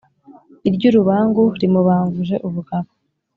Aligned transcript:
iry’urubango 0.67 1.43
rimubanguje 1.61 2.35
ubugabo. 2.47 2.89